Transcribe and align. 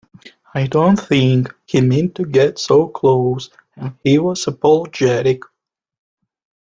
I 0.55 0.65
don't 0.65 0.95
think 0.99 1.53
he 1.67 1.79
meant 1.81 2.15
to 2.15 2.25
get 2.25 2.57
so 2.57 2.87
close 2.87 3.51
and 3.75 3.93
he 4.03 4.17
was 4.17 4.47
apologetic. 4.47 5.41